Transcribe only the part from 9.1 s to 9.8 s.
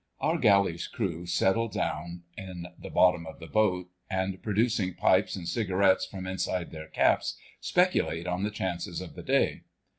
the day.